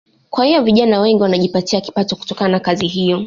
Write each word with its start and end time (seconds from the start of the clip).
Kwa 0.29 0.45
hiyo 0.45 0.63
vijana 0.63 0.99
wengi 0.99 1.21
wanajipatia 1.23 1.81
kipato 1.81 2.15
kutokana 2.15 2.49
na 2.51 2.59
kazi 2.59 2.87
hiyo 2.87 3.19